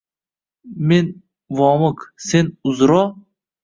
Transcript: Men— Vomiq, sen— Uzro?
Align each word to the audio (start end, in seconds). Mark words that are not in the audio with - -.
Men— 0.87 1.05
Vomiq, 1.61 2.05
sen— 2.29 2.53
Uzro? 2.73 3.03